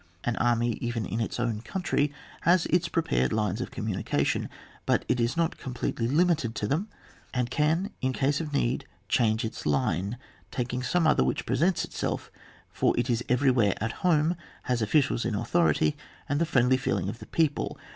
An 0.23 0.35
army, 0.37 0.79
even 0.81 1.05
in 1.05 1.21
its 1.21 1.39
own 1.39 1.61
country, 1.61 2.11
has 2.41 2.65
its 2.71 2.87
prepared 2.89 3.31
lines 3.31 3.61
of 3.61 3.69
communication, 3.69 4.49
but 4.87 5.05
it 5.07 5.19
is 5.19 5.37
not 5.37 5.59
completely 5.59 6.07
limited 6.07 6.55
to 6.55 6.65
them, 6.67 6.87
and 7.35 7.51
can 7.51 7.91
in 8.01 8.11
case 8.11 8.41
of 8.41 8.51
need 8.51 8.87
change 9.09 9.45
its 9.45 9.63
line, 9.63 10.17
taking 10.49 10.81
some 10.81 11.05
other 11.05 11.23
which 11.23 11.45
presents 11.45 11.85
itself, 11.85 12.31
for 12.71 12.97
it 12.97 13.11
is 13.11 13.23
every 13.29 13.51
where 13.51 13.75
at 13.79 13.91
home, 14.01 14.35
has 14.63 14.81
officials 14.81 15.23
in 15.23 15.35
authority, 15.35 15.95
and 16.27 16.41
the 16.41 16.47
friendly 16.47 16.77
feeling 16.77 17.07
of 17.07 17.19
the 17.19 17.27
people. 17.27 17.77